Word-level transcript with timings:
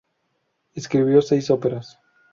Escribió 0.73 1.21
seis 1.21 1.51
óperas. 1.51 1.99